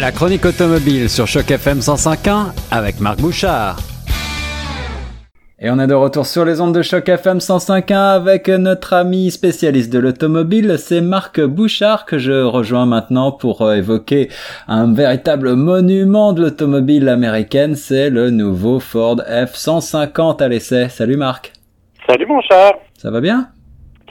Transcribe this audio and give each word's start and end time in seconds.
La 0.00 0.12
chronique 0.12 0.44
automobile 0.44 1.10
sur 1.10 1.26
Choc 1.26 1.50
FM 1.50 1.78
105.1 1.78 2.52
avec 2.70 3.00
Marc 3.00 3.18
Bouchard. 3.18 3.78
Et 5.58 5.70
on 5.72 5.80
est 5.80 5.88
de 5.88 5.94
retour 5.94 6.24
sur 6.24 6.44
les 6.44 6.60
ondes 6.60 6.72
de 6.72 6.82
Choc 6.82 7.08
FM 7.08 7.38
105.1 7.38 7.96
avec 7.96 8.46
notre 8.46 8.92
ami 8.92 9.32
spécialiste 9.32 9.92
de 9.92 9.98
l'automobile, 9.98 10.76
c'est 10.78 11.00
Marc 11.00 11.40
Bouchard 11.40 12.04
que 12.04 12.16
je 12.16 12.44
rejoins 12.44 12.86
maintenant 12.86 13.32
pour 13.32 13.62
euh, 13.62 13.74
évoquer 13.74 14.28
un 14.68 14.94
véritable 14.94 15.54
monument 15.54 16.32
de 16.32 16.42
l'automobile 16.42 17.08
américaine, 17.08 17.74
c'est 17.74 18.08
le 18.08 18.30
nouveau 18.30 18.78
Ford 18.78 19.16
F-150 19.16 20.40
à 20.40 20.46
l'essai. 20.46 20.88
Salut 20.90 21.16
Marc. 21.16 21.52
Salut 22.08 22.26
mon 22.26 22.40
cher. 22.42 22.74
Ça 22.96 23.10
va 23.10 23.20
bien? 23.20 23.48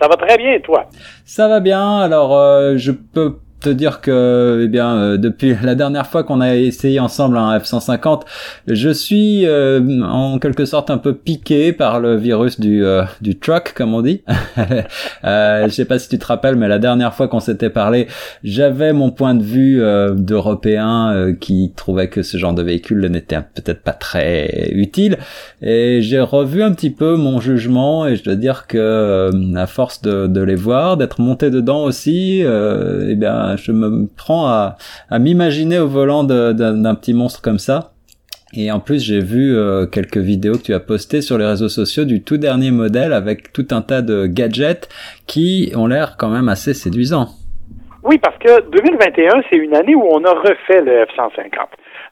Ça 0.01 0.09
va 0.09 0.17
très 0.17 0.38
bien 0.38 0.51
et 0.51 0.61
toi? 0.61 0.89
Ça 1.23 1.47
va 1.47 1.61
bien, 1.61 1.99
alors 1.99 2.38
euh, 2.38 2.73
je 2.75 2.91
peux 2.91 3.38
te 3.60 3.70
dire 3.70 4.02
que 4.02 4.62
eh 4.64 4.68
bien 4.68 4.96
euh, 4.96 5.18
depuis 5.18 5.56
la 5.64 5.74
dernière 5.74 6.06
fois 6.07 6.24
qu'on 6.24 6.42
a 6.42 6.56
essayé 6.56 7.00
ensemble 7.00 7.38
un 7.38 7.57
F150, 7.57 8.21
je 8.68 8.89
suis 8.89 9.46
euh, 9.46 10.04
en 10.04 10.38
quelque 10.38 10.65
sorte 10.65 10.92
un 10.92 11.00
peu 11.00 11.15
piqué 11.15 11.74
par 11.74 12.00
le 12.00 12.15
virus 12.15 12.60
du 12.60 12.86
euh, 12.86 13.04
du 13.21 13.38
truck 13.38 13.74
comme 13.75 13.96
on 13.96 14.01
dit. 14.01 14.21
je 15.24 15.70
sais 15.70 15.86
pas 15.86 15.98
si 15.98 16.10
tu 16.10 16.20
te 16.20 16.25
rappelles 16.25 16.56
mais 16.56 16.68
la 16.68 16.78
dernière 16.78 17.15
fois 17.15 17.28
qu'on 17.28 17.39
s'était 17.39 17.71
parlé, 17.71 18.07
j'avais 18.43 18.93
mon 18.93 19.10
point 19.10 19.34
de 19.34 19.43
vue 19.43 19.82
d'européen 20.15 21.34
qui 21.39 21.71
trouvait 21.76 22.10
que 22.10 22.21
ce 22.21 22.37
genre 22.37 22.54
de 22.54 22.62
véhicule 22.62 23.06
n'était 23.07 23.39
peut-être 23.56 23.82
pas 23.82 23.93
très 23.93 24.70
utile 24.71 25.18
et 25.62 26.01
j'ai 26.01 26.20
revu 26.20 26.62
un 26.62 26.71
petit 26.71 26.89
peu 26.89 27.15
mon 27.15 27.39
jugement 27.39 28.06
et 28.06 28.15
je 28.15 28.24
dois 28.24 28.36
dire 28.36 28.68
que 28.68 29.32
à 29.56 29.68
force 29.68 30.01
de, 30.01 30.28
de 30.28 30.42
les 30.42 30.56
voir, 30.56 30.98
d'être 30.98 31.21
monté 31.21 31.50
dedans 31.50 31.84
aussi, 31.84 32.42
eh 32.42 33.16
bien 33.16 33.47
je 33.56 33.72
me 33.72 34.08
prends 34.16 34.47
à, 34.47 34.75
m'imaginer 35.19 35.80
au 35.80 35.88
volant 35.88 36.23
d'un 36.23 36.95
petit 36.95 37.14
monstre 37.14 37.42
comme 37.42 37.59
ça. 37.59 37.92
Et 38.53 38.72
en 38.72 38.80
plus, 38.80 39.03
j'ai 39.03 39.20
vu 39.20 39.56
euh, 39.56 39.86
quelques 39.86 40.17
vidéos 40.17 40.53
que 40.53 40.64
tu 40.64 40.73
as 40.73 40.80
postées 40.80 41.22
sur 41.22 41.38
les 41.38 41.45
réseaux 41.45 41.68
sociaux 41.68 42.06
du 42.06 42.23
tout 42.23 42.38
dernier 42.38 42.72
modèle 42.72 43.12
avec 43.12 43.52
tout 43.52 43.68
un 43.72 43.81
tas 43.81 44.02
de 44.02 44.25
gadgets 44.25 44.88
qui 45.28 45.73
ont 45.75 45.86
l'air 45.86 46.16
quand 46.18 46.30
même 46.30 46.48
assez 46.48 46.73
séduisants. 46.73 47.28
Oui, 48.03 48.18
parce 48.20 48.38
que 48.38 48.62
2021, 48.70 49.42
c'est 49.50 49.58
une 49.58 49.75
année 49.75 49.95
où 49.95 50.08
on 50.09 50.23
a 50.23 50.31
refait 50.31 50.81
le 50.81 51.03
F-150. 51.06 51.50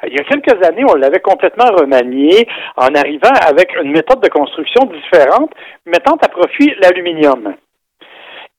Il 0.07 0.13
y 0.13 0.19
a 0.19 0.23
quelques 0.23 0.61
années, 0.65 0.83
on 0.87 0.95
l'avait 0.95 1.21
complètement 1.21 1.71
remanié 1.71 2.47
en 2.75 2.93
arrivant 2.93 3.33
avec 3.47 3.73
une 3.81 3.91
méthode 3.91 4.21
de 4.21 4.27
construction 4.27 4.85
différente, 4.85 5.51
mettant 5.85 6.17
à 6.21 6.27
profit 6.27 6.73
l'aluminium. 6.81 7.55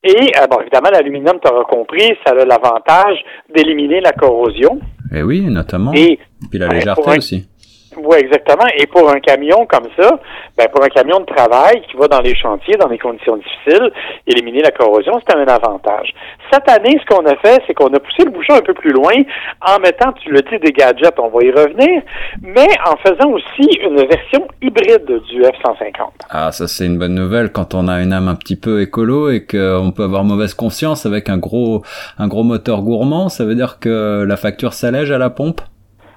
Et, 0.05 0.31
euh, 0.39 0.47
bon, 0.49 0.61
évidemment, 0.61 0.91
l'aluminium, 0.93 1.39
tu 1.43 1.51
auras 1.51 1.65
compris, 1.65 2.15
ça 2.25 2.33
a 2.33 2.45
l'avantage 2.45 3.19
d'éliminer 3.55 4.01
la 4.01 4.13
corrosion. 4.13 4.79
Eh 5.15 5.23
oui, 5.23 5.43
notamment. 5.43 5.93
Et, 5.95 6.19
puis 6.51 6.59
la 6.59 6.69
légèreté 6.69 7.19
aussi. 7.19 7.49
Oui, 7.97 8.17
exactement. 8.19 8.67
Et 8.79 8.87
pour 8.87 9.09
un 9.09 9.21
camion 9.21 9.67
comme 9.67 9.89
ça, 9.99 10.19
ben 10.57 10.69
pour 10.73 10.85
un 10.85 10.89
camion 10.89 11.21
de 11.21 11.25
travail 11.25 11.83
qui 11.91 11.97
va 11.97 12.09
dans 12.09 12.21
les 12.21 12.35
chantiers, 12.35 12.77
dans 12.77 12.89
des 12.89 12.99
conditions 12.99 13.37
difficiles, 13.37 13.91
éliminer 14.27 14.63
la 14.63 14.71
corrosion, 14.71 15.13
c'est 15.27 15.35
un 15.35 15.47
avantage. 15.47 16.13
Cette 16.53 16.69
année, 16.69 16.99
ce 17.01 17.15
qu'on 17.15 17.25
a 17.27 17.37
fait, 17.37 17.63
c'est 17.67 17.75
qu'on 17.75 17.93
a 17.93 17.99
poussé 17.99 18.25
le 18.25 18.31
bouchon 18.31 18.55
un 18.55 18.61
peu 18.61 18.75
plus 18.75 18.93
loin 18.93 19.15
en 19.61 19.79
mettant, 19.79 20.13
tu 20.13 20.31
le 20.31 20.43
dis, 20.43 20.59
des 20.59 20.73
gadgets, 20.73 21.19
on 21.19 21.29
va 21.29 21.45
y 21.45 21.51
revenir, 21.51 22.03
mais 22.43 22.69
en 22.87 22.97
faisant 22.97 23.31
aussi 23.31 23.69
une 23.83 23.97
version 24.07 24.47
hybride 24.63 25.07
du 25.29 25.43
F-150. 25.43 26.09
Ah, 26.31 26.53
ça 26.53 26.69
c'est 26.69 26.87
une 26.87 26.99
bonne 26.99 27.15
nouvelle 27.15 27.51
quand 27.53 27.75
on 27.75 27.89
a 27.89 28.03
une 28.03 28.13
âme 28.13 28.29
un 28.29 28.35
petit 28.35 28.57
peu 28.57 28.83
écolo 28.83 29.31
et 29.31 29.45
qu'on 29.47 29.93
peut 29.95 30.05
avoir 30.05 30.25
mauvaise 30.25 30.55
conscience 30.55 31.07
avec 31.07 31.29
un 31.29 31.39
gros, 31.39 31.83
un 32.19 32.29
gros 32.29 32.45
moteur 32.45 32.83
gourmand. 32.83 33.29
Ça 33.29 33.45
veut 33.45 33.55
dire 33.55 33.79
que 33.81 34.25
la 34.27 34.37
facture 34.37 34.73
s'allège 34.73 35.11
à 35.11 35.19
la 35.19 35.31
pompe? 35.31 35.61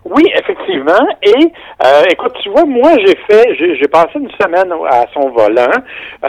Oui, 0.05 0.23
effectivement. 0.33 1.07
Et 1.23 1.51
euh, 1.85 2.03
écoute, 2.11 2.33
tu 2.41 2.49
vois, 2.49 2.65
moi 2.65 2.91
j'ai 3.05 3.15
fait, 3.29 3.55
j'ai 3.55 3.87
passé 3.87 4.11
une 4.15 4.31
semaine 4.41 4.71
à 4.89 5.05
son 5.13 5.29
volant. 5.29 5.71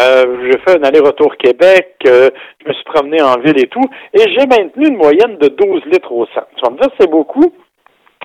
Euh, 0.00 0.36
j'ai 0.44 0.58
fait 0.58 0.78
un 0.78 0.82
aller-retour 0.82 1.36
Québec. 1.36 1.94
Euh, 2.06 2.30
je 2.62 2.68
me 2.68 2.74
suis 2.74 2.84
promené 2.84 3.22
en 3.22 3.38
ville 3.38 3.58
et 3.58 3.68
tout, 3.68 3.84
et 4.12 4.22
j'ai 4.36 4.46
maintenu 4.46 4.88
une 4.88 4.96
moyenne 4.96 5.36
de 5.38 5.48
12 5.48 5.84
litres 5.86 6.12
au 6.12 6.26
100. 6.26 6.40
Tu 6.56 6.64
vas 6.64 6.70
me 6.70 6.78
dire 6.78 6.90
c'est 6.98 7.10
beaucoup? 7.10 7.52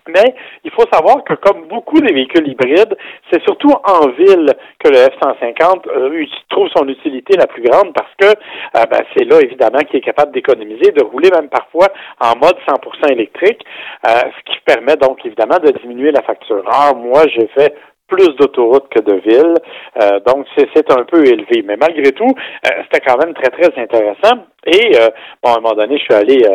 Mais 0.07 0.35
il 0.63 0.71
faut 0.71 0.85
savoir 0.91 1.23
que 1.23 1.33
comme 1.33 1.67
beaucoup 1.67 1.99
des 1.99 2.13
véhicules 2.13 2.47
hybrides, 2.47 2.95
c'est 3.31 3.41
surtout 3.43 3.71
en 3.83 4.09
ville 4.09 4.53
que 4.79 4.89
le 4.89 4.97
F-150 4.97 5.87
euh, 5.87 6.25
trouve 6.49 6.69
son 6.75 6.87
utilité 6.87 7.35
la 7.37 7.47
plus 7.47 7.63
grande 7.63 7.93
parce 7.93 8.11
que 8.19 8.27
euh, 8.27 8.85
ben, 8.89 9.01
c'est 9.15 9.25
là 9.25 9.39
évidemment 9.41 9.79
qu'il 9.79 9.97
est 9.97 10.03
capable 10.03 10.31
d'économiser, 10.31 10.91
de 10.91 11.03
rouler 11.03 11.29
même 11.31 11.49
parfois 11.49 11.87
en 12.19 12.37
mode 12.37 12.55
100% 12.67 13.11
électrique, 13.11 13.65
euh, 14.07 14.11
ce 14.11 14.51
qui 14.51 14.59
permet 14.65 14.95
donc 14.95 15.25
évidemment 15.25 15.57
de 15.57 15.71
diminuer 15.71 16.11
la 16.11 16.21
facture. 16.21 16.63
Alors 16.67 16.95
moi, 16.95 17.23
j'ai 17.27 17.47
fait 17.47 17.73
plus 18.07 18.35
d'autoroutes 18.35 18.89
que 18.89 18.99
de 18.99 19.13
villes. 19.13 19.55
Euh, 20.01 20.19
donc, 20.25 20.45
c'est 20.55 20.91
un 20.91 21.03
peu 21.03 21.25
élevé. 21.25 21.63
Mais 21.65 21.77
malgré 21.77 22.11
tout, 22.11 22.23
euh, 22.25 22.69
c'était 22.83 23.05
quand 23.05 23.17
même 23.23 23.33
très, 23.33 23.49
très 23.49 23.81
intéressant. 23.81 24.45
Et, 24.65 24.97
euh, 24.97 25.09
bon, 25.43 25.51
à 25.51 25.57
un 25.57 25.61
moment 25.61 25.75
donné, 25.75 25.97
je 25.97 26.03
suis 26.03 26.13
allé 26.13 26.45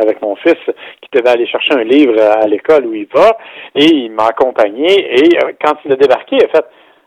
avec 0.00 0.22
mon 0.22 0.36
fils 0.36 0.58
qui 1.00 1.08
devait 1.12 1.30
aller 1.30 1.46
chercher 1.46 1.74
un 1.74 1.84
livre 1.84 2.20
à 2.20 2.46
l'école 2.46 2.86
où 2.86 2.94
il 2.94 3.08
va, 3.12 3.36
et 3.74 3.84
il 3.84 4.12
m'a 4.12 4.26
accompagné. 4.26 4.86
Et 4.86 5.38
quand 5.64 5.74
il 5.84 5.92
a 5.92 5.96
débarqué, 5.96 6.36
a 6.36 6.48
fait 6.48 6.64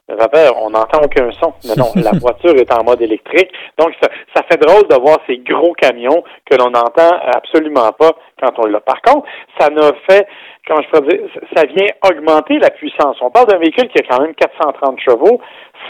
On 0.09 0.69
n'entend 0.69 0.99
aucun 1.03 1.29
son. 1.39 1.53
Mais 1.65 1.75
non, 1.75 1.91
la 1.95 2.17
voiture 2.19 2.55
est 2.55 2.71
en 2.73 2.83
mode 2.83 3.01
électrique. 3.01 3.49
Donc, 3.79 3.91
ça, 4.01 4.09
ça 4.35 4.43
fait 4.49 4.57
drôle 4.57 4.87
de 4.87 4.95
voir 5.01 5.17
ces 5.27 5.37
gros 5.37 5.73
camions 5.73 6.23
que 6.49 6.57
l'on 6.57 6.69
n'entend 6.71 7.11
absolument 7.35 7.91
pas 7.93 8.11
quand 8.41 8.51
on 8.57 8.67
l'a. 8.67 8.81
Par 8.81 9.01
contre, 9.01 9.25
ça 9.59 9.69
n'a 9.69 9.91
fait 10.09 10.27
comment 10.67 10.81
je 10.81 10.99
peux 10.99 11.07
dire, 11.07 11.19
ça 11.55 11.63
vient 11.65 11.87
augmenter 12.09 12.59
la 12.59 12.69
puissance. 12.69 13.17
On 13.21 13.29
parle 13.29 13.47
d'un 13.47 13.57
véhicule 13.57 13.87
qui 13.89 14.03
a 14.03 14.07
quand 14.07 14.21
même 14.21 14.33
430 14.35 14.99
chevaux, 14.99 15.41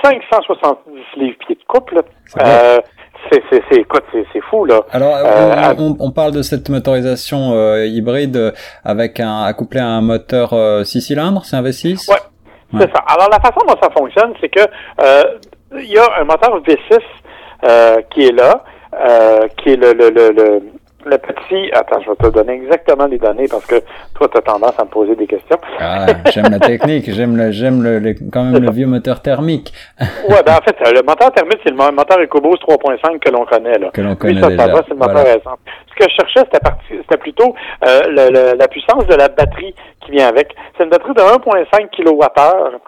570 0.03 1.01
livres 1.17 1.37
pieds 1.45 1.55
de 1.55 1.63
couple. 1.67 2.01
Euh, 2.41 2.79
c'est 3.31 3.43
c'est 3.51 4.41
fou 4.49 4.65
là. 4.65 4.81
Alors 4.91 5.15
euh, 5.15 5.73
on, 5.77 5.95
on, 5.99 6.11
parle 6.11 6.31
de 6.31 6.41
cette 6.41 6.69
motorisation 6.69 7.53
euh, 7.53 7.85
hybride 7.85 8.53
avec 8.83 9.19
un 9.19 9.43
accouplé 9.43 9.79
à 9.79 9.87
un 9.87 10.01
moteur 10.01 10.55
6 10.83 11.01
cylindres, 11.01 11.45
c'est 11.45 11.55
un 11.55 11.61
V6 11.61 12.09
Ouais. 12.09 12.17
C'est 12.79 12.91
ça. 12.93 13.03
Alors 13.07 13.29
la 13.29 13.39
façon 13.39 13.65
dont 13.67 13.75
ça 13.81 13.89
fonctionne, 13.97 14.33
c'est 14.39 14.49
que 14.49 14.61
il 15.73 15.91
y 15.91 15.97
a 15.97 16.19
un 16.19 16.23
moteur 16.23 16.61
V6 16.61 18.03
qui 18.11 18.27
est 18.27 18.31
là, 18.31 18.63
qui 19.57 19.69
est 19.71 19.75
le, 19.75 19.93
le, 19.93 20.09
le 20.09 20.31
le 20.31 20.61
petit, 21.17 21.71
attends, 21.73 22.01
je 22.01 22.09
vais 22.09 22.15
te 22.15 22.27
donner 22.27 22.53
exactement 22.53 23.05
les 23.05 23.17
données 23.17 23.47
parce 23.49 23.65
que 23.65 23.75
toi, 24.15 24.27
tu 24.31 24.37
as 24.37 24.41
tendance 24.41 24.77
à 24.77 24.83
me 24.83 24.89
poser 24.89 25.15
des 25.15 25.27
questions. 25.27 25.57
Ah, 25.79 26.07
j'aime 26.31 26.49
la 26.51 26.59
technique, 26.59 27.09
j'aime 27.11 27.37
le, 27.37 27.51
j'aime 27.51 27.83
le, 27.83 28.13
quand 28.31 28.43
même 28.43 28.61
le 28.61 28.71
vieux 28.71 28.87
moteur 28.87 29.21
thermique. 29.21 29.73
ouais, 29.99 30.43
ben 30.45 30.53
en 30.53 30.61
fait, 30.61 30.75
le 30.93 31.01
moteur 31.01 31.31
thermique, 31.31 31.59
c'est 31.63 31.71
le 31.71 31.75
moteur 31.75 32.19
EcoBoost 32.19 32.63
3.5 32.63 33.19
que 33.19 33.29
l'on 33.29 33.45
connaît, 33.45 33.77
là. 33.77 33.89
Que 33.93 34.01
l'on 34.01 34.15
connaît 34.15 34.41
ça, 34.41 34.49
déjà. 34.49 34.65
Ça 34.65 34.71
va, 34.71 34.81
c'est 34.87 34.93
le 34.93 34.99
moteur 34.99 35.25
récent. 35.25 35.57
Ce 35.89 35.95
que 36.05 36.09
je 36.09 36.15
cherchais, 36.15 36.49
c'était, 36.51 36.99
c'était 37.01 37.17
plutôt 37.17 37.55
euh, 37.87 38.01
le, 38.07 38.57
la 38.57 38.67
puissance 38.67 39.05
de 39.07 39.15
la 39.15 39.27
batterie 39.27 39.75
qui 40.05 40.11
vient 40.11 40.27
avec. 40.27 40.55
C'est 40.77 40.83
une 40.83 40.89
batterie 40.89 41.13
de 41.13 41.21
1.5 41.21 41.89
kWh 41.89 42.79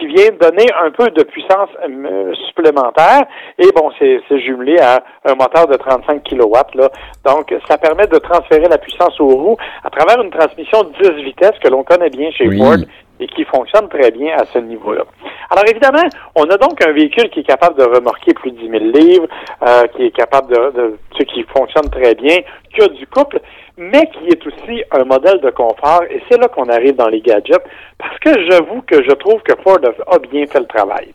qui 0.00 0.06
vient 0.06 0.30
donner 0.40 0.66
un 0.82 0.90
peu 0.90 1.10
de 1.10 1.22
puissance 1.22 1.68
euh, 1.86 2.32
supplémentaire. 2.48 3.22
Et 3.58 3.68
bon, 3.76 3.90
c'est 3.98 4.40
jumelé 4.40 4.78
à 4.80 5.02
un 5.26 5.34
moteur 5.34 5.66
de 5.68 5.76
35 5.76 6.24
kW. 6.24 6.56
Là. 6.74 6.88
Donc, 7.24 7.54
ça 7.68 7.78
permet 7.78 8.06
de 8.06 8.18
transférer 8.18 8.68
la 8.68 8.78
puissance 8.78 9.20
aux 9.20 9.28
roues 9.28 9.56
à 9.84 9.90
travers 9.90 10.22
une 10.22 10.30
transmission 10.30 10.84
de 10.84 11.14
10 11.16 11.22
vitesses 11.22 11.58
que 11.62 11.68
l'on 11.68 11.84
connaît 11.84 12.10
bien 12.10 12.30
chez 12.30 12.50
Ford 12.56 12.78
et 13.20 13.26
qui 13.26 13.44
fonctionne 13.44 13.88
très 13.88 14.10
bien 14.10 14.34
à 14.36 14.44
ce 14.46 14.58
niveau-là. 14.58 15.04
Alors 15.50 15.64
évidemment, 15.68 16.08
on 16.36 16.44
a 16.44 16.56
donc 16.58 16.80
un 16.86 16.92
véhicule 16.92 17.28
qui 17.30 17.40
est 17.40 17.44
capable 17.46 17.76
de 17.76 17.84
remorquer 17.84 18.34
plus 18.34 18.52
de 18.52 18.58
10 18.58 18.70
000 18.70 18.84
livres, 18.84 19.26
euh, 19.66 19.86
qui 19.88 20.04
est 20.04 20.10
capable 20.12 20.54
de, 20.54 20.70
de, 20.70 20.98
ce 21.18 21.24
qui 21.24 21.42
fonctionne 21.42 21.90
très 21.90 22.14
bien, 22.14 22.38
qui 22.72 22.80
a 22.82 22.86
du 22.86 23.04
couple, 23.08 23.40
mais 23.76 24.08
qui 24.10 24.28
est 24.28 24.46
aussi 24.46 24.84
un 24.92 25.04
modèle 25.04 25.40
de 25.40 25.50
confort. 25.50 26.02
Et 26.08 26.22
c'est 26.28 26.38
là 26.38 26.46
qu'on 26.46 26.68
arrive 26.68 26.94
dans 26.94 27.08
les 27.08 27.20
gadgets, 27.20 27.64
parce 27.98 28.16
que 28.20 28.30
j'avoue 28.48 28.82
que 28.82 29.02
je 29.02 29.10
trouve 29.10 29.42
que 29.42 29.54
Ford 29.64 29.78
a 30.06 30.18
bien 30.18 30.46
fait 30.46 30.60
le 30.60 30.66
travail. 30.66 31.12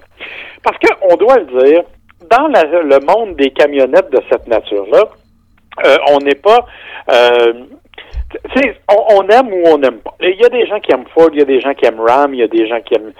Parce 0.63 0.77
qu'on 0.79 1.15
doit 1.15 1.37
le 1.37 1.45
dire, 1.63 1.83
dans 2.29 2.47
le 2.47 3.05
monde 3.05 3.37
des 3.37 3.51
camionnettes 3.51 4.11
de 4.11 4.21
cette 4.29 4.47
nature-là, 4.47 5.05
euh, 5.85 5.97
on 6.09 6.17
n'est 6.19 6.35
pas... 6.35 6.65
Euh, 7.09 7.53
on, 8.89 9.17
on, 9.17 9.27
aime 9.29 9.53
ou 9.53 9.67
on 9.67 9.77
n'aime 9.77 9.99
pas. 9.99 10.13
Il 10.21 10.39
y 10.39 10.45
a 10.45 10.49
des 10.49 10.65
gens 10.65 10.79
qui 10.79 10.91
aiment 10.91 11.05
Ford, 11.13 11.29
il 11.31 11.39
y 11.39 11.41
a 11.41 11.45
des 11.45 11.59
gens 11.59 11.73
qui 11.73 11.85
aiment 11.85 12.01
Ram, 12.01 12.33
il 12.33 12.39
y 12.39 12.43
a 12.43 12.47
des 12.47 12.67
gens 12.67 12.81
qui 12.81 12.95
aiment 12.95 13.13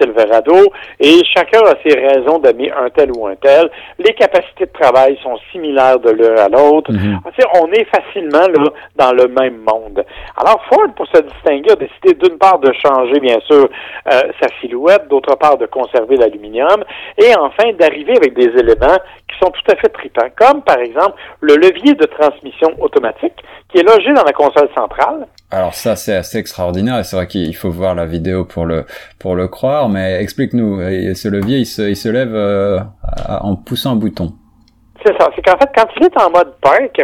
Silverado, 0.00 0.72
et 1.00 1.20
chacun 1.34 1.60
a 1.60 1.74
ses 1.86 1.98
raisons 1.98 2.38
d'aimer 2.38 2.72
un 2.72 2.88
tel 2.90 3.10
ou 3.16 3.26
un 3.26 3.36
tel. 3.36 3.70
Les 3.98 4.14
capacités 4.14 4.66
de 4.66 4.72
travail 4.72 5.18
sont 5.22 5.38
similaires 5.50 5.98
de 5.98 6.10
l'un 6.10 6.36
à 6.36 6.48
l'autre. 6.48 6.92
Mm 6.92 7.18
On 7.60 7.70
est 7.72 7.84
facilement 7.84 8.48
là 8.48 8.70
dans 8.96 9.12
le 9.12 9.28
même 9.28 9.58
monde. 9.58 10.04
Alors 10.36 10.64
Ford, 10.68 10.88
pour 10.96 11.06
se 11.08 11.20
distinguer, 11.20 11.72
a 11.72 11.76
décidé 11.76 12.14
d'une 12.14 12.38
part 12.38 12.58
de 12.58 12.72
changer, 12.72 13.20
bien 13.20 13.38
sûr, 13.40 13.68
euh, 14.10 14.20
sa 14.40 14.48
silhouette, 14.60 15.08
d'autre 15.08 15.36
part 15.36 15.58
de 15.58 15.66
conserver 15.66 16.16
l'aluminium, 16.16 16.84
et 17.18 17.34
enfin 17.38 17.72
d'arriver 17.78 18.16
avec 18.16 18.34
des 18.34 18.48
éléments 18.58 18.98
qui 19.28 19.38
sont 19.38 19.50
tout 19.50 19.70
à 19.70 19.76
fait 19.76 19.88
tripants, 19.88 20.28
comme 20.36 20.62
par 20.62 20.78
exemple 20.78 21.14
le 21.40 21.56
levier 21.56 21.94
de 21.94 22.06
transmission 22.06 22.70
automatique, 22.80 23.42
qui 23.72 23.78
est 23.78 23.82
logé 23.82 24.12
dans 24.12 24.22
la 24.22 24.32
console 24.32 24.68
centrale. 24.74 25.26
Alors 25.50 25.74
ça 25.74 25.96
c'est 25.96 26.14
assez 26.14 26.38
extraordinaire 26.38 26.98
et 26.98 27.04
c'est 27.04 27.16
vrai 27.16 27.26
qu'il 27.26 27.56
faut 27.56 27.70
voir 27.70 27.94
la 27.94 28.06
vidéo 28.06 28.44
pour 28.44 28.66
le 28.66 28.84
pour 29.18 29.34
le 29.34 29.48
croire, 29.48 29.88
mais 29.88 30.22
explique-nous, 30.22 30.80
ce 31.14 31.28
levier 31.28 31.58
il 31.58 31.66
se, 31.66 31.82
il 31.82 31.96
se 31.96 32.08
lève 32.08 32.34
euh, 32.34 32.80
en 33.28 33.56
poussant 33.56 33.92
un 33.92 33.96
bouton. 33.96 34.32
C'est 35.04 35.16
ça, 35.18 35.30
c'est 35.34 35.42
qu'en 35.42 35.58
fait 35.58 35.70
quand 35.74 35.88
il 35.96 36.04
est 36.04 36.20
en 36.20 36.30
mode 36.30 36.54
park, 36.60 37.02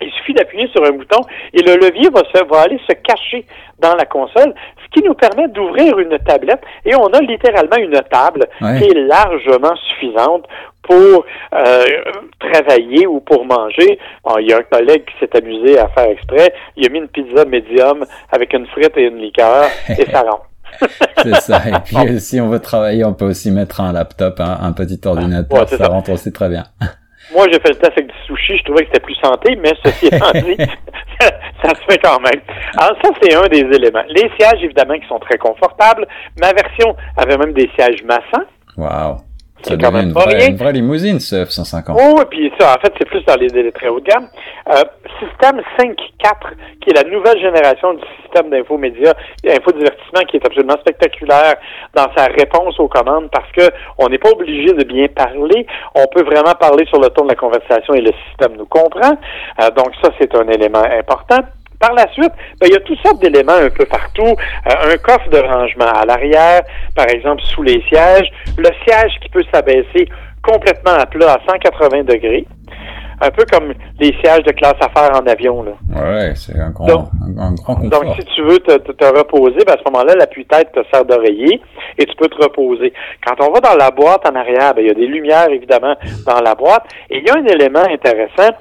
il 0.00 0.10
suffit 0.12 0.34
d'appuyer 0.34 0.68
sur 0.68 0.84
un 0.84 0.90
bouton 0.90 1.20
et 1.52 1.62
le 1.62 1.76
levier 1.76 2.10
va, 2.10 2.22
se, 2.32 2.44
va 2.44 2.62
aller 2.62 2.80
se 2.88 2.94
cacher 2.94 3.46
dans 3.78 3.94
la 3.94 4.04
console, 4.04 4.54
ce 4.84 5.00
qui 5.00 5.06
nous 5.06 5.14
permet 5.14 5.48
d'ouvrir 5.48 5.98
une 5.98 6.18
tablette 6.18 6.62
et 6.84 6.94
on 6.94 7.06
a 7.06 7.20
littéralement 7.20 7.76
une 7.76 8.00
table 8.10 8.46
qui 8.58 8.84
est 8.84 8.94
largement 8.94 9.74
suffisante 9.76 10.46
pour 10.82 11.24
euh, 11.54 11.84
travailler 12.38 13.06
ou 13.06 13.20
pour 13.20 13.44
manger. 13.44 13.98
il 14.40 14.48
y 14.48 14.52
a 14.52 14.58
un 14.58 14.62
collègue 14.62 15.04
qui 15.06 15.14
s'est 15.18 15.36
amusé 15.36 15.78
à 15.78 15.88
faire 15.88 16.10
exprès. 16.10 16.52
Il 16.76 16.86
a 16.86 16.90
mis 16.90 16.98
une 16.98 17.08
pizza 17.08 17.44
médium 17.44 18.04
avec 18.30 18.52
une 18.52 18.66
frite 18.66 18.96
et 18.96 19.04
une 19.04 19.18
liqueur 19.18 19.64
et 19.88 20.04
ça 20.10 20.22
rentre. 20.22 20.46
c'est 21.22 21.36
ça. 21.36 21.62
Et 21.68 21.72
puis, 21.84 22.20
si 22.20 22.40
on 22.40 22.48
veut 22.48 22.60
travailler, 22.60 23.04
on 23.04 23.14
peut 23.14 23.26
aussi 23.26 23.50
mettre 23.50 23.80
un 23.80 23.92
laptop, 23.92 24.40
un, 24.40 24.72
petit 24.72 25.00
ordinateur. 25.06 25.68
ça, 25.68 25.86
rentre 25.86 26.10
aussi 26.10 26.32
très 26.32 26.48
bien. 26.48 26.64
Moi, 27.32 27.46
j'ai 27.50 27.58
fait 27.60 27.70
le 27.70 27.76
test 27.76 27.92
avec 27.96 28.06
du 28.06 28.18
sushi. 28.26 28.58
Je 28.58 28.64
trouvais 28.64 28.84
que 28.84 28.90
c'était 28.92 29.04
plus 29.04 29.14
santé, 29.16 29.56
mais 29.56 29.72
ceci 29.84 30.06
étant 30.12 30.32
dit, 30.32 30.56
ça, 31.20 31.70
se 31.70 31.84
fait 31.88 31.98
quand 32.02 32.20
même. 32.20 32.40
Alors, 32.76 32.96
ça, 33.02 33.10
c'est 33.20 33.34
un 33.34 33.48
des 33.48 33.60
éléments. 33.76 34.04
Les 34.08 34.30
sièges, 34.38 34.62
évidemment, 34.62 34.98
qui 34.98 35.06
sont 35.08 35.18
très 35.18 35.38
confortables. 35.38 36.06
Ma 36.40 36.52
version 36.52 36.94
avait 37.16 37.36
même 37.36 37.52
des 37.52 37.70
sièges 37.76 38.02
massants. 38.04 38.46
Wow. 38.76 39.18
C'est 39.62 39.80
quand 39.80 39.92
même 39.92 40.08
une 40.08 40.12
vraie, 40.12 40.48
une 40.48 40.56
vraie, 40.56 40.72
limousine, 40.72 41.20
ce 41.20 41.36
F-150. 41.36 41.96
Oh, 41.96 42.20
et 42.20 42.26
puis 42.26 42.52
ça, 42.58 42.74
en 42.76 42.80
fait, 42.80 42.92
c'est 42.98 43.08
plus 43.08 43.24
dans 43.24 43.36
les, 43.36 43.48
les 43.48 43.72
très 43.72 43.88
haut 43.88 44.00
de 44.00 44.04
gamme. 44.04 44.28
Euh, 44.68 44.82
système 45.18 45.60
5.4, 45.78 45.94
qui 46.82 46.90
est 46.90 47.02
la 47.02 47.08
nouvelle 47.08 47.40
génération 47.40 47.94
du 47.94 48.02
système 48.22 48.50
d'infomédia, 48.50 49.14
qui 50.22 50.36
est 50.36 50.46
absolument 50.46 50.78
spectaculaire 50.80 51.56
dans 51.94 52.06
sa 52.16 52.26
réponse 52.26 52.78
aux 52.78 52.88
commandes, 52.88 53.28
parce 53.32 53.50
que 53.52 53.74
on 53.98 54.08
n'est 54.08 54.18
pas 54.18 54.30
obligé 54.30 54.72
de 54.72 54.84
bien 54.84 55.08
parler. 55.08 55.66
On 55.94 56.06
peut 56.06 56.24
vraiment 56.24 56.54
parler 56.54 56.86
sur 56.86 57.00
le 57.00 57.08
ton 57.08 57.24
de 57.24 57.30
la 57.30 57.34
conversation 57.34 57.94
et 57.94 58.00
le 58.00 58.12
système 58.28 58.56
nous 58.56 58.66
comprend. 58.66 59.18
Euh, 59.60 59.70
donc 59.70 59.90
ça, 60.02 60.10
c'est 60.18 60.34
un 60.34 60.46
élément 60.48 60.84
important. 60.84 61.40
Par 61.80 61.92
la 61.92 62.10
suite, 62.12 62.32
ben, 62.60 62.68
il 62.68 62.72
y 62.72 62.76
a 62.76 62.80
toutes 62.80 63.00
sortes 63.00 63.20
d'éléments 63.20 63.52
un 63.52 63.70
peu 63.70 63.84
partout. 63.84 64.22
Euh, 64.22 64.94
un 64.94 64.96
coffre 64.98 65.28
de 65.28 65.38
rangement 65.38 65.92
à 65.92 66.06
l'arrière, 66.06 66.62
par 66.94 67.08
exemple 67.08 67.42
sous 67.42 67.62
les 67.62 67.82
sièges, 67.88 68.30
le 68.56 68.70
siège 68.84 69.12
qui 69.20 69.28
peut 69.28 69.44
s'abaisser 69.52 70.08
complètement 70.42 70.92
à 70.92 71.06
plat 71.06 71.34
à 71.34 71.50
180 71.50 72.04
degrés. 72.04 72.46
Un 73.20 73.30
peu 73.30 73.44
comme 73.50 73.72
les 74.00 74.14
sièges 74.22 74.44
de 74.44 74.52
classe 74.52 74.76
affaires 74.80 75.10
en 75.14 75.26
avion. 75.26 75.62
Là. 75.62 75.72
Ouais, 75.94 76.32
c'est 76.34 76.58
un 76.58 76.70
grand, 76.70 76.86
donc, 76.86 77.08
un, 77.38 77.54
grand 77.54 77.76
confort. 77.76 77.90
Donc, 77.90 78.14
si 78.18 78.24
tu 78.34 78.42
veux 78.42 78.58
te, 78.58 78.76
te, 78.76 79.04
reposer, 79.04 79.58
ben, 79.66 79.74
à 79.74 79.78
ce 79.78 79.90
moment-là, 79.90 80.14
l'appui-tête 80.14 80.72
te 80.72 80.80
sert 80.92 81.04
d'oreiller 81.04 81.60
et 81.98 82.06
tu 82.06 82.14
peux 82.16 82.28
te 82.28 82.42
reposer. 82.42 82.92
Quand 83.26 83.34
on 83.46 83.52
va 83.52 83.60
dans 83.60 83.76
la 83.76 83.90
boîte 83.90 84.28
en 84.28 84.34
arrière, 84.34 84.74
ben, 84.74 84.82
il 84.82 84.88
y 84.88 84.90
a 84.90 84.94
des 84.94 85.06
lumières, 85.06 85.48
évidemment, 85.50 85.94
dans 86.26 86.40
la 86.40 86.54
boîte. 86.54 86.84
Et 87.10 87.18
il 87.18 87.24
y 87.26 87.30
a 87.30 87.36
un 87.36 87.46
élément 87.46 87.84
intéressant, 87.90 88.54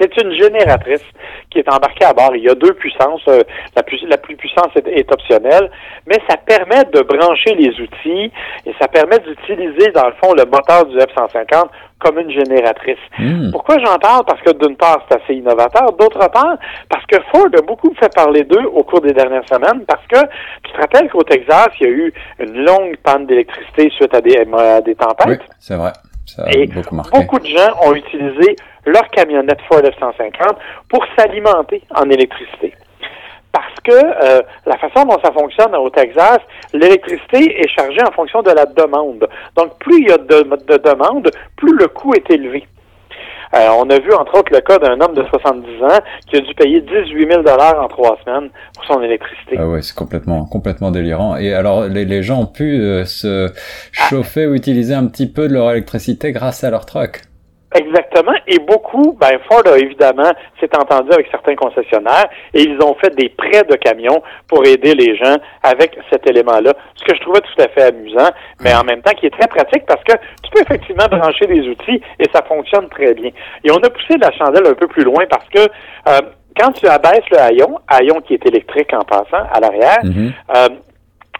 c'est 0.00 0.22
une 0.22 0.32
génératrice 0.32 1.04
qui 1.50 1.58
est 1.58 1.68
embarquée 1.68 2.04
à 2.04 2.12
bord. 2.12 2.34
Il 2.34 2.44
y 2.44 2.48
a 2.48 2.54
deux 2.54 2.72
puissances. 2.74 3.22
Euh, 3.28 3.42
la, 3.76 3.82
plus, 3.82 4.02
la 4.08 4.16
plus 4.16 4.36
puissante 4.36 4.70
est, 4.76 5.12
optionnelle, 5.12 5.70
mais 6.06 6.18
ça 6.28 6.36
permet 6.36 6.84
de 6.92 7.02
brancher 7.02 7.54
les 7.54 7.70
outils 7.80 8.32
et 8.66 8.74
ça 8.80 8.88
permet 8.88 9.18
d'utiliser, 9.18 9.90
dans 9.92 10.06
le 10.06 10.14
fond, 10.22 10.32
le 10.32 10.44
moteur 10.44 10.86
du 10.86 10.96
F-150 10.96 11.68
comme 11.98 12.18
une 12.18 12.30
génératrice. 12.30 12.98
Hmm. 13.18 13.50
Pourquoi 13.50 13.76
j'en 13.78 13.98
parle? 13.98 14.24
Parce 14.24 14.40
que 14.40 14.52
d'une 14.52 14.76
part, 14.76 15.04
c'est 15.08 15.22
assez 15.22 15.34
innovateur. 15.34 15.92
D'autre 15.98 16.30
part, 16.30 16.56
parce 16.88 17.04
que 17.06 17.16
Ford 17.30 17.48
a 17.56 17.60
beaucoup 17.60 17.92
fait 18.00 18.12
parler 18.14 18.44
d'eux 18.44 18.64
au 18.72 18.82
cours 18.84 19.02
des 19.02 19.12
dernières 19.12 19.46
semaines 19.46 19.84
parce 19.86 20.06
que 20.06 20.18
tu 20.64 20.72
te 20.72 20.80
rappelles 20.80 21.10
qu'au 21.10 21.22
Texas, 21.22 21.68
il 21.80 21.86
y 21.86 21.90
a 21.90 21.92
eu 21.92 22.14
une 22.38 22.64
longue 22.64 22.96
panne 23.02 23.26
d'électricité 23.26 23.90
suite 23.90 24.14
à 24.14 24.20
des, 24.22 24.46
à 24.56 24.80
des 24.80 24.94
tempêtes? 24.94 25.28
Oui, 25.28 25.36
c'est 25.58 25.76
vrai. 25.76 25.92
Et 26.52 26.66
beaucoup, 26.66 27.38
de 27.38 27.46
gens 27.46 27.74
ont 27.84 27.94
utilisé 27.94 28.56
leur 28.86 29.08
camionnette 29.10 29.60
Ford 29.68 29.80
F-150 29.80 30.56
pour 30.88 31.04
s'alimenter 31.16 31.82
en 31.94 32.08
électricité. 32.10 32.74
Parce 33.52 33.74
que 33.82 33.92
euh, 33.92 34.42
la 34.66 34.76
façon 34.78 35.06
dont 35.06 35.18
ça 35.24 35.32
fonctionne 35.32 35.74
au 35.74 35.90
Texas, 35.90 36.38
l'électricité 36.72 37.60
est 37.60 37.68
chargée 37.68 38.02
en 38.06 38.12
fonction 38.12 38.42
de 38.42 38.50
la 38.50 38.64
demande. 38.64 39.28
Donc, 39.56 39.78
plus 39.80 40.02
il 40.02 40.08
y 40.08 40.12
a 40.12 40.18
de, 40.18 40.42
de 40.42 40.76
demande, 40.76 41.30
plus 41.56 41.76
le 41.76 41.88
coût 41.88 42.14
est 42.14 42.30
élevé. 42.30 42.66
Euh, 43.52 43.66
on 43.76 43.90
a 43.90 43.98
vu, 43.98 44.12
entre 44.12 44.38
autres, 44.38 44.52
le 44.52 44.60
cas 44.60 44.78
d'un 44.78 45.00
homme 45.00 45.14
de 45.14 45.24
70 45.24 45.82
ans 45.82 45.98
qui 46.28 46.36
a 46.36 46.40
dû 46.40 46.54
payer 46.54 46.80
18 46.82 47.32
000 47.32 47.42
en 47.42 47.88
trois 47.88 48.16
semaines 48.24 48.50
pour 48.76 48.84
son 48.84 49.02
électricité. 49.02 49.56
Ah 49.58 49.66
ouais, 49.66 49.82
c'est 49.82 49.96
complètement, 49.96 50.44
complètement 50.44 50.92
délirant. 50.92 51.36
Et 51.36 51.52
alors, 51.52 51.86
les, 51.86 52.04
les 52.04 52.22
gens 52.22 52.42
ont 52.42 52.46
pu 52.46 52.80
euh, 52.80 53.04
se 53.04 53.50
chauffer 53.90 54.46
ou 54.46 54.54
utiliser 54.54 54.94
un 54.94 55.06
petit 55.06 55.26
peu 55.26 55.48
de 55.48 55.54
leur 55.54 55.72
électricité 55.72 56.30
grâce 56.30 56.62
à 56.62 56.70
leur 56.70 56.86
truck? 56.86 57.22
Exactement. 57.74 58.34
Et 58.48 58.58
beaucoup, 58.58 59.16
ben 59.20 59.38
Ford 59.48 59.62
a 59.66 59.78
évidemment 59.78 60.30
s'est 60.58 60.76
entendu 60.76 61.12
avec 61.12 61.28
certains 61.30 61.54
concessionnaires 61.54 62.28
et 62.52 62.62
ils 62.62 62.82
ont 62.82 62.94
fait 62.94 63.14
des 63.14 63.28
prêts 63.28 63.62
de 63.62 63.76
camions 63.76 64.22
pour 64.48 64.66
aider 64.66 64.94
les 64.94 65.16
gens 65.16 65.36
avec 65.62 65.96
cet 66.10 66.28
élément-là. 66.28 66.72
Ce 66.96 67.04
que 67.04 67.14
je 67.14 67.20
trouvais 67.20 67.40
tout 67.40 67.62
à 67.62 67.68
fait 67.68 67.82
amusant, 67.82 68.30
mais 68.60 68.74
en 68.74 68.82
même 68.82 69.02
temps 69.02 69.12
qui 69.12 69.26
est 69.26 69.38
très 69.38 69.46
pratique 69.46 69.86
parce 69.86 70.02
que 70.02 70.14
tu 70.42 70.50
peux 70.52 70.62
effectivement 70.62 71.06
brancher 71.08 71.46
des 71.46 71.68
outils 71.68 72.02
et 72.18 72.26
ça 72.34 72.42
fonctionne 72.42 72.88
très 72.88 73.14
bien. 73.14 73.30
Et 73.62 73.70
on 73.70 73.76
a 73.76 73.90
poussé 73.90 74.18
la 74.20 74.32
chandelle 74.32 74.66
un 74.66 74.74
peu 74.74 74.88
plus 74.88 75.04
loin 75.04 75.24
parce 75.30 75.48
que 75.48 75.60
euh, 75.60 76.20
quand 76.58 76.72
tu 76.72 76.88
abaisses 76.88 77.28
le 77.30 77.38
haillon, 77.38 77.78
haillon 77.86 78.20
qui 78.20 78.34
est 78.34 78.46
électrique 78.46 78.92
en 78.92 79.04
passant 79.04 79.46
à 79.52 79.60
l'arrière, 79.60 80.00
mm-hmm. 80.02 80.32
euh, 80.56 80.68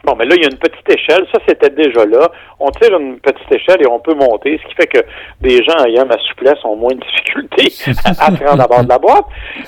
Bon, 0.04 0.14
mais 0.16 0.24
là, 0.24 0.34
il 0.36 0.42
y 0.42 0.44
a 0.46 0.48
une 0.50 0.58
petite 0.58 0.88
échelle. 0.88 1.26
Ça, 1.32 1.38
c'était 1.46 1.70
déjà 1.70 2.04
là. 2.06 2.30
On 2.58 2.70
tire 2.70 2.98
une 2.98 3.20
petite 3.20 3.52
échelle 3.52 3.82
et 3.82 3.86
on 3.86 4.00
peut 4.00 4.14
monter, 4.14 4.58
ce 4.62 4.68
qui 4.68 4.74
fait 4.74 4.86
que 4.86 5.00
des 5.40 5.62
gens 5.62 5.84
ayant 5.84 6.06
ma 6.06 6.18
souplesse 6.18 6.64
ont 6.64 6.76
moins 6.76 6.94
de 6.94 7.00
difficultés 7.00 7.72
à 8.04 8.14
se 8.14 8.44
rendre 8.44 8.62
à 8.62 8.66
bord 8.66 8.84
de 8.84 8.88
la 8.88 8.98
boîte. 8.98 9.26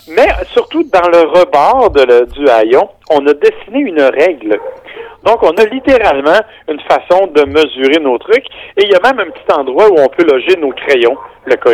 Mais 0.08 0.28
surtout, 0.52 0.84
dans 0.84 1.08
le 1.08 1.28
rebord 1.28 1.90
du 1.90 2.48
haillon, 2.48 2.88
on 3.14 3.26
a 3.26 3.34
dessiné 3.34 3.80
une 3.80 4.00
règle. 4.00 4.58
Donc, 5.24 5.42
on 5.42 5.50
a 5.50 5.64
littéralement 5.66 6.40
une 6.68 6.80
façon 6.80 7.28
de 7.28 7.44
mesurer 7.44 8.00
nos 8.02 8.18
trucs. 8.18 8.44
Et 8.76 8.84
il 8.84 8.90
y 8.90 8.94
a 8.94 9.00
même 9.00 9.20
un 9.20 9.30
petit 9.30 9.52
endroit 9.52 9.88
où 9.88 9.96
on 9.98 10.08
peut 10.08 10.24
loger 10.24 10.56
nos 10.60 10.72
crayons, 10.72 11.16
le 11.46 11.54
cas 11.54 11.70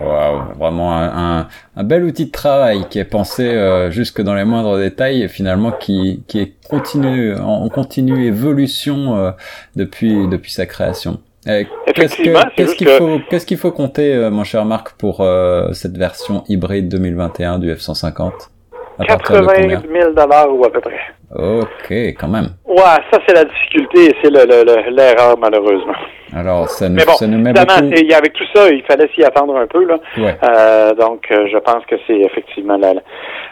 Wow, 0.00 0.58
vraiment 0.58 0.96
un, 0.96 1.46
un, 1.76 1.84
bel 1.84 2.04
outil 2.04 2.26
de 2.26 2.32
travail 2.32 2.86
qui 2.90 2.98
est 2.98 3.04
pensé 3.04 3.44
euh, 3.44 3.90
jusque 3.90 4.20
dans 4.20 4.34
les 4.34 4.44
moindres 4.44 4.78
détails 4.78 5.22
et 5.22 5.28
finalement 5.28 5.70
qui, 5.70 6.24
qui 6.26 6.40
est 6.40 6.54
continu, 6.68 7.34
en 7.36 7.68
continue 7.68 8.26
évolution 8.26 9.16
euh, 9.16 9.30
depuis, 9.76 10.26
depuis 10.28 10.50
sa 10.50 10.66
création. 10.66 11.20
Qu'est-ce 11.44 12.74
qu'il 12.76 12.88
faut, 12.88 13.20
qu'est-ce 13.30 13.46
qu'il 13.46 13.58
faut 13.58 13.72
compter, 13.72 14.14
euh, 14.14 14.30
mon 14.30 14.44
cher 14.44 14.64
Marc, 14.64 14.92
pour 14.98 15.24
cette 15.72 15.96
version 15.96 16.42
hybride 16.48 16.88
2021 16.88 17.58
du 17.58 17.72
F-150 17.72 18.48
80 19.06 19.46
000 19.90 20.12
dollars 20.12 20.54
ou 20.54 20.64
à 20.64 20.70
peu 20.70 20.80
près. 20.80 21.00
Ok, 21.34 21.90
quand 22.18 22.28
même. 22.28 22.48
Ouais, 22.66 22.98
ça 23.10 23.18
c'est 23.26 23.34
la 23.34 23.44
difficulté 23.44 24.10
et 24.10 24.16
c'est 24.22 24.30
l'erreur 24.30 25.36
malheureusement. 25.38 25.94
Alors, 26.34 26.68
ça 26.68 26.88
nous, 26.88 26.96
Mais 26.96 27.04
bon, 27.04 27.12
ça 27.12 27.26
nous 27.26 27.38
met 27.38 27.52
beaucoup... 27.52 27.70
avec 27.70 28.32
tout 28.32 28.44
ça, 28.54 28.68
il 28.70 28.82
fallait 28.84 29.08
s'y 29.14 29.22
attendre 29.22 29.56
un 29.56 29.66
peu 29.66 29.84
là. 29.84 29.98
Ouais. 30.16 30.36
Euh, 30.42 30.94
donc, 30.94 31.24
euh, 31.30 31.46
je 31.52 31.58
pense 31.58 31.84
que 31.86 31.96
c'est 32.06 32.20
effectivement 32.20 32.78
la, 32.78 32.94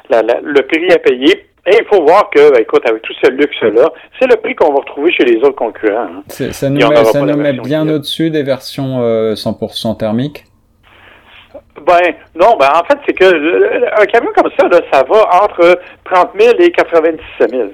la, 0.09 0.23
le 0.43 0.63
prix 0.63 0.91
à 0.93 0.99
payer. 0.99 1.47
Et 1.67 1.77
il 1.79 1.85
faut 1.93 2.03
voir 2.03 2.31
que, 2.31 2.53
ben, 2.53 2.63
écoute, 2.63 2.83
avec 2.89 3.03
tout 3.03 3.13
ce 3.23 3.31
luxe-là, 3.31 3.91
c'est 4.19 4.27
le 4.27 4.37
prix 4.37 4.55
qu'on 4.55 4.73
va 4.73 4.81
retrouver 4.81 5.13
chez 5.13 5.25
les 5.25 5.37
autres 5.43 5.57
concurrents. 5.57 6.09
Hein. 6.09 6.23
Ça 6.29 6.71
nous 6.71 6.89
met, 6.89 7.05
ça 7.05 7.21
nous 7.21 7.37
met 7.37 7.53
bien 7.53 7.87
au-dessus 7.87 8.31
des 8.31 8.43
versions 8.43 9.03
euh, 9.03 9.35
100% 9.35 9.99
thermiques 9.99 10.45
ben 11.87 12.15
non, 12.35 12.57
ben 12.59 12.69
en 12.75 12.85
fait, 12.85 12.99
c'est 13.07 13.13
que 13.13 14.01
un 14.01 14.07
camion 14.07 14.31
comme 14.35 14.51
ça, 14.59 14.69
là, 14.69 14.81
ça 14.93 15.03
va 15.05 15.45
entre 15.45 15.79
30 16.05 16.31
000 16.39 16.55
et 16.59 16.71
97 16.73 17.51
000. 17.51 17.69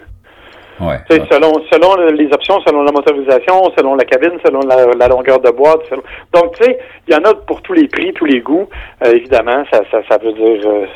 Ouais, 0.78 1.00
Selon, 1.08 1.54
selon 1.72 1.96
les 2.12 2.26
options, 2.32 2.60
selon 2.60 2.82
la 2.82 2.92
motorisation, 2.92 3.72
selon 3.78 3.94
la 3.94 4.04
cabine, 4.04 4.38
selon 4.44 4.60
la, 4.60 5.08
longueur 5.08 5.40
de 5.40 5.50
boîte. 5.50 5.88
Donc, 6.34 6.54
tu 6.56 6.64
sais, 6.64 6.78
il 7.08 7.14
y 7.14 7.16
en 7.16 7.24
a 7.24 7.34
pour 7.34 7.62
tous 7.62 7.72
les 7.72 7.88
prix, 7.88 8.12
tous 8.12 8.26
les 8.26 8.40
goûts. 8.40 8.68
Euh, 9.02 9.12
évidemment, 9.12 9.64
ça, 9.72 9.80
ça, 9.90 10.00
ça 10.06 10.18
veut 10.18 10.34
dire 10.34 10.60
euh, 10.66 10.86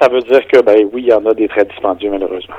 ça 0.00 0.08
veut 0.08 0.22
dire 0.22 0.46
que 0.48 0.62
ben 0.62 0.88
oui, 0.92 1.02
il 1.02 1.08
y 1.08 1.12
en 1.12 1.24
a 1.26 1.34
des 1.34 1.48
très 1.48 1.64
dispendieux 1.66 2.10
malheureusement. 2.10 2.56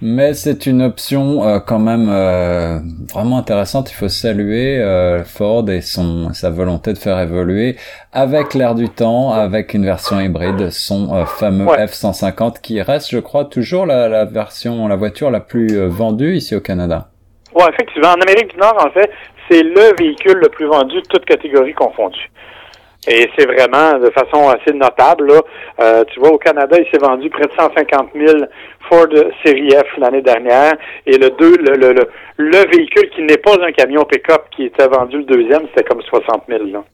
Mais 0.00 0.32
c'est 0.34 0.66
une 0.66 0.82
option 0.82 1.42
euh, 1.42 1.58
quand 1.58 1.80
même 1.80 2.08
euh, 2.08 2.78
vraiment 3.12 3.38
intéressante. 3.38 3.90
Il 3.90 3.94
faut 3.94 4.08
saluer 4.08 4.78
euh, 4.78 5.24
Ford 5.24 5.68
et 5.68 5.80
son 5.80 6.32
sa 6.32 6.50
volonté 6.50 6.92
de 6.92 6.98
faire 6.98 7.18
évoluer 7.18 7.76
avec 8.12 8.54
l'air 8.54 8.76
du 8.76 8.88
temps, 8.88 9.32
avec 9.32 9.74
une 9.74 9.84
version 9.84 10.20
hybride, 10.20 10.70
son 10.70 11.24
fameux 11.26 11.66
F150 11.66 12.60
qui 12.60 12.80
reste, 12.80 13.10
je 13.10 13.18
crois, 13.18 13.44
toujours 13.44 13.86
la, 13.86 14.08
la 14.08 14.24
version, 14.24 14.86
la 14.86 14.96
voiture 14.96 15.30
la 15.30 15.40
plus 15.40 15.76
vendue 15.86 16.36
ici 16.36 16.54
au 16.54 16.60
Canada. 16.60 17.08
Ouais, 17.54 17.66
effectivement. 17.72 18.10
En 18.10 18.20
Amérique 18.20 18.52
du 18.52 18.56
Nord, 18.58 18.76
en 18.78 18.90
fait, 18.90 19.10
c'est 19.50 19.62
le 19.62 19.96
véhicule 19.98 20.38
le 20.40 20.48
plus 20.48 20.66
vendu, 20.66 21.02
toutes 21.08 21.24
catégories 21.24 21.74
confondues. 21.74 22.30
Et 23.06 23.30
c'est 23.38 23.46
vraiment 23.46 23.98
de 23.98 24.10
façon 24.10 24.48
assez 24.48 24.74
notable. 24.76 25.32
Là. 25.32 26.04
tu 26.06 26.18
vois, 26.20 26.32
au 26.32 26.38
Canada, 26.38 26.76
il 26.78 26.90
s'est 26.90 26.98
vendu 26.98 27.30
près 27.30 27.44
de 27.44 27.52
150 27.56 28.10
000 28.14 28.44
Ford 28.88 29.06
Série 29.44 29.70
F 29.70 29.96
l'année 29.98 30.22
dernière. 30.22 30.72
Et 31.06 31.16
le, 31.16 31.30
deux, 31.30 31.56
le, 31.58 31.76
le, 31.76 32.08
le, 32.36 32.76
véhicule 32.76 33.08
qui 33.10 33.22
n'est 33.22 33.38
pas 33.38 33.54
un 33.62 33.72
camion 33.72 34.04
pick-up 34.04 34.46
qui 34.50 34.64
était 34.64 34.88
vendu 34.88 35.18
le 35.18 35.24
deuxième, 35.24 35.68
c'était 35.68 35.84
comme 35.84 36.02
60 36.02 36.44
000. 36.48 36.64
Là. 36.72 36.84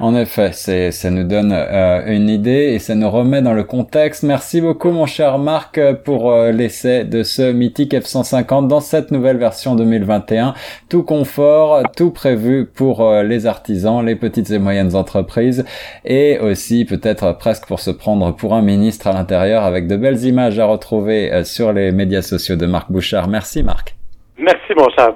En 0.00 0.16
effet, 0.16 0.50
c'est, 0.52 0.90
ça 0.90 1.08
nous 1.10 1.22
donne 1.22 1.52
euh, 1.52 2.02
une 2.06 2.28
idée 2.28 2.72
et 2.74 2.80
ça 2.80 2.96
nous 2.96 3.08
remet 3.08 3.42
dans 3.42 3.52
le 3.52 3.62
contexte. 3.62 4.24
Merci 4.24 4.60
beaucoup 4.60 4.90
mon 4.90 5.06
cher 5.06 5.38
Marc 5.38 5.78
pour 6.04 6.32
euh, 6.32 6.50
l'essai 6.50 7.04
de 7.04 7.22
ce 7.22 7.52
mythique 7.52 7.94
F-150 7.94 8.66
dans 8.66 8.80
cette 8.80 9.12
nouvelle 9.12 9.36
version 9.36 9.76
2021. 9.76 10.54
Tout 10.90 11.04
confort, 11.04 11.82
tout 11.96 12.10
prévu 12.10 12.66
pour 12.66 13.02
euh, 13.02 13.22
les 13.22 13.46
artisans, 13.46 14.04
les 14.04 14.16
petites 14.16 14.50
et 14.50 14.58
moyennes 14.58 14.96
entreprises 14.96 15.64
et 16.04 16.40
aussi 16.40 16.84
peut-être 16.84 17.38
presque 17.38 17.66
pour 17.68 17.78
se 17.78 17.92
prendre 17.92 18.34
pour 18.34 18.54
un 18.54 18.62
ministre 18.62 19.06
à 19.06 19.12
l'intérieur 19.12 19.62
avec 19.62 19.86
de 19.86 19.96
belles 19.96 20.24
images 20.24 20.58
à 20.58 20.66
retrouver 20.66 21.44
sur 21.44 21.72
les 21.72 21.92
médias 21.92 22.22
sociaux 22.22 22.56
de 22.56 22.66
Marc 22.66 22.90
Bouchard. 22.90 23.28
Merci 23.28 23.62
Marc. 23.62 23.94
Merci 24.38 24.72
mon 24.76 24.88
cher. 24.90 25.14